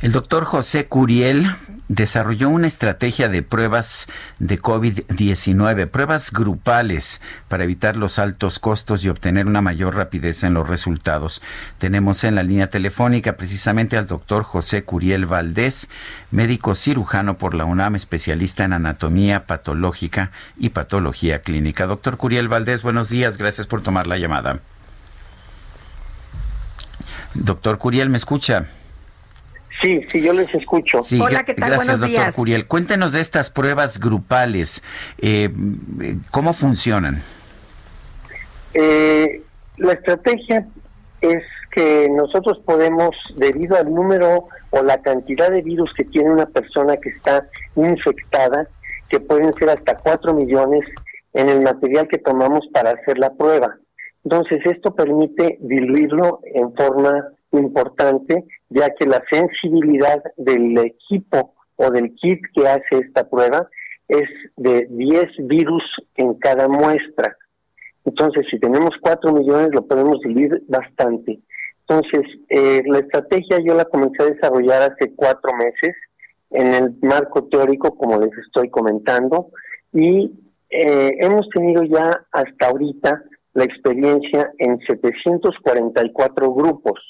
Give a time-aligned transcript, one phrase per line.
[0.00, 1.44] El doctor José Curiel
[1.88, 4.06] desarrolló una estrategia de pruebas
[4.38, 10.54] de COVID-19, pruebas grupales para evitar los altos costos y obtener una mayor rapidez en
[10.54, 11.42] los resultados.
[11.78, 15.88] Tenemos en la línea telefónica precisamente al doctor José Curiel Valdés,
[16.30, 21.88] médico cirujano por la UNAM, especialista en anatomía patológica y patología clínica.
[21.88, 24.60] Doctor Curiel Valdés, buenos días, gracias por tomar la llamada.
[27.34, 28.68] Doctor Curiel, ¿me escucha?
[29.82, 31.00] Sí, sí, yo les escucho.
[31.20, 31.70] Hola, ¿qué tal?
[31.70, 32.36] Gracias, Buenos doctor días.
[32.36, 32.66] Curiel.
[32.66, 34.82] Cuéntenos de estas pruebas grupales.
[35.18, 35.50] Eh,
[36.32, 37.22] ¿Cómo funcionan?
[38.74, 39.42] Eh,
[39.76, 40.66] la estrategia
[41.20, 46.46] es que nosotros podemos, debido al número o la cantidad de virus que tiene una
[46.46, 48.66] persona que está infectada,
[49.08, 50.88] que pueden ser hasta 4 millones
[51.34, 53.76] en el material que tomamos para hacer la prueba.
[54.24, 62.14] Entonces, esto permite diluirlo en forma importante, ya que la sensibilidad del equipo o del
[62.14, 63.68] kit que hace esta prueba
[64.08, 65.82] es de 10 virus
[66.16, 67.36] en cada muestra.
[68.04, 71.40] Entonces, si tenemos 4 millones, lo podemos diluir bastante.
[71.88, 75.96] Entonces, eh, la estrategia yo la comencé a desarrollar hace cuatro meses
[76.50, 79.50] en el marco teórico, como les estoy comentando,
[79.92, 80.30] y
[80.70, 87.00] eh, hemos tenido ya hasta ahorita la experiencia en 744 grupos,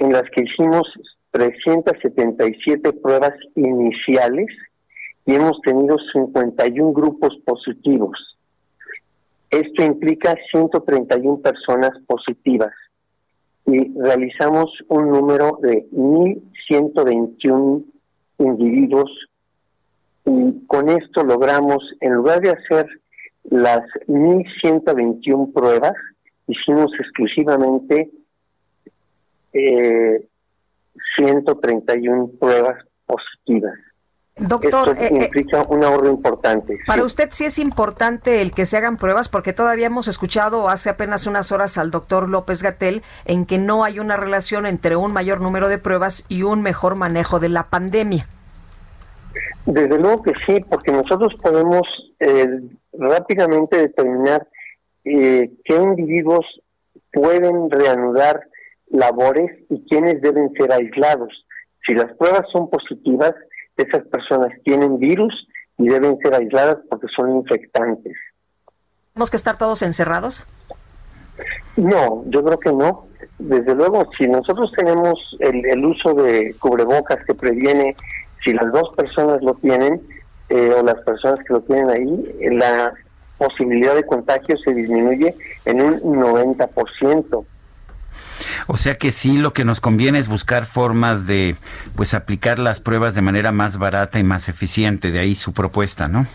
[0.00, 0.82] en las que hicimos
[1.30, 4.48] 377 pruebas iniciales
[5.26, 8.18] y hemos tenido 51 grupos positivos.
[9.50, 12.72] Esto implica 131 personas positivas
[13.66, 17.84] y realizamos un número de 1.121
[18.38, 19.10] individuos
[20.24, 22.86] y con esto logramos, en lugar de hacer
[23.44, 25.94] las 1.121 pruebas,
[26.46, 28.10] hicimos exclusivamente
[29.52, 30.26] eh,
[31.16, 33.74] 131 pruebas positivas.
[34.36, 36.78] Doctor, Esto eh, eh, implica un ahorro importante.
[36.86, 37.06] para sí.
[37.06, 41.26] usted sí es importante el que se hagan pruebas porque todavía hemos escuchado hace apenas
[41.26, 45.42] unas horas al doctor López Gatel en que no hay una relación entre un mayor
[45.42, 48.26] número de pruebas y un mejor manejo de la pandemia.
[49.66, 51.82] Desde luego que sí, porque nosotros podemos
[52.20, 52.46] eh,
[52.94, 54.46] rápidamente determinar
[55.04, 56.46] eh, qué individuos
[57.12, 58.40] pueden reanudar
[58.90, 61.46] labores y quiénes deben ser aislados.
[61.86, 63.32] Si las pruebas son positivas,
[63.76, 68.14] esas personas tienen virus y deben ser aisladas porque son infectantes.
[69.14, 70.46] ¿Tenemos que estar todos encerrados?
[71.76, 73.06] No, yo creo que no.
[73.38, 77.96] Desde luego, si nosotros tenemos el, el uso de cubrebocas que previene,
[78.44, 80.00] si las dos personas lo tienen,
[80.50, 82.92] eh, o las personas que lo tienen ahí, la
[83.38, 85.34] posibilidad de contagio se disminuye
[85.64, 87.44] en un 90%.
[88.66, 91.56] O sea que sí, lo que nos conviene es buscar formas de,
[91.96, 95.10] pues, aplicar las pruebas de manera más barata y más eficiente.
[95.10, 96.26] De ahí su propuesta, ¿no?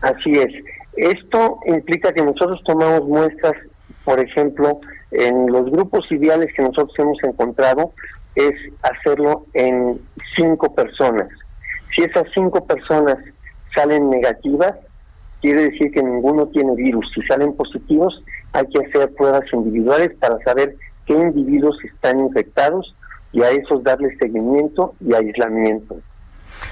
[0.00, 0.52] Así es.
[0.96, 3.54] Esto implica que nosotros tomamos muestras,
[4.04, 4.80] por ejemplo,
[5.10, 7.92] en los grupos ideales que nosotros hemos encontrado,
[8.34, 10.00] es hacerlo en
[10.36, 11.28] cinco personas.
[11.94, 13.18] Si esas cinco personas
[13.74, 14.74] salen negativas,
[15.40, 17.10] quiere decir que ninguno tiene virus.
[17.14, 20.76] Si salen positivos, hay que hacer pruebas individuales para saber
[21.06, 22.94] qué individuos están infectados
[23.32, 25.96] y a esos darles seguimiento y aislamiento.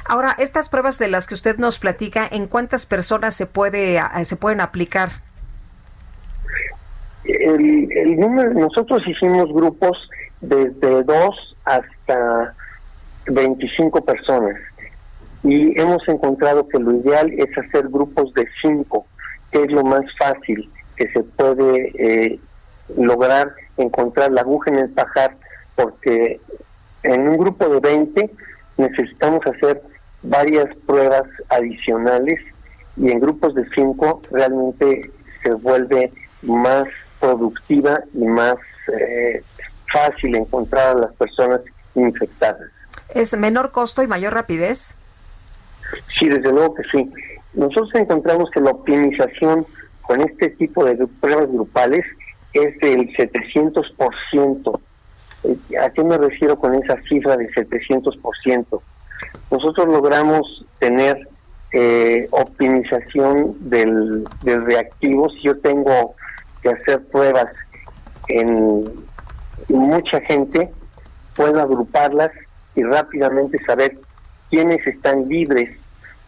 [0.07, 4.37] Ahora, estas pruebas de las que usted nos platica, ¿en cuántas personas se puede se
[4.37, 5.09] pueden aplicar?
[7.25, 9.97] El, el número, nosotros hicimos grupos
[10.41, 12.55] desde dos hasta
[13.27, 14.57] 25 personas
[15.43, 19.07] y hemos encontrado que lo ideal es hacer grupos de cinco,
[19.51, 22.41] que es lo más fácil que se puede eh,
[22.97, 25.37] lograr encontrar la aguja en el pajar,
[25.75, 26.41] porque
[27.03, 28.31] en un grupo de 20
[28.77, 29.83] necesitamos hacer
[30.23, 32.41] varias pruebas adicionales
[32.97, 35.11] y en grupos de cinco realmente
[35.43, 36.89] se vuelve más
[37.19, 38.57] productiva y más
[38.99, 39.43] eh,
[39.91, 41.61] fácil encontrar a las personas
[41.95, 42.71] infectadas.
[43.15, 44.95] ¿Es menor costo y mayor rapidez?
[46.19, 47.11] Sí, desde luego que sí.
[47.55, 49.67] Nosotros encontramos que la optimización
[50.03, 52.05] con este tipo de pruebas grupales
[52.53, 54.81] es del 700%.
[55.45, 58.81] Eh, ¿A qué me refiero con esa cifra de 700%?
[59.51, 61.29] Nosotros logramos tener
[61.73, 65.31] eh, optimización del, del reactivo.
[65.31, 66.15] Si yo tengo
[66.63, 67.53] que hacer pruebas
[68.29, 68.85] en
[69.69, 70.73] mucha gente,
[71.37, 72.33] puedo agruparlas
[72.75, 73.97] y rápidamente saber
[74.51, 75.71] quiénes están libres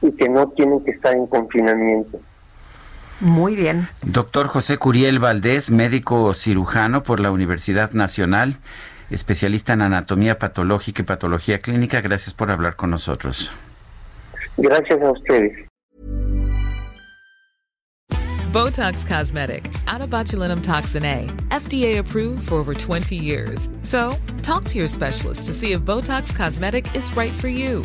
[0.01, 2.21] y que no tienen que estar en confinamiento.
[3.23, 3.89] Muy bien.
[4.05, 8.57] Doctor José Curiel Valdés, médico cirujano por la Universidad Nacional,
[9.11, 13.53] especialista en anatomía patológica y patología clínica, gracias por hablar con nosotros.
[14.57, 15.53] Gracias a ustedes.
[18.53, 23.71] Botox Cosmetic, out of botulinum toxin A, FDA approved for over 20 years.
[23.83, 27.85] So, talk to your specialist to see if Botox Cosmetic is right for you.